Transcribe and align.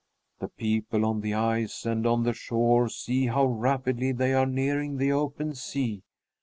The 0.39 0.47
people 0.47 1.05
on 1.05 1.21
the 1.21 1.35
ice 1.35 1.85
and 1.85 2.07
on 2.07 2.23
the 2.23 2.33
shore 2.33 2.89
see 2.89 3.27
how 3.27 3.45
rapidly 3.45 4.11
they 4.11 4.33
are 4.33 4.47
nearing 4.47 4.97
the 4.97 5.11
open 5.11 5.53
sea. 5.53 6.01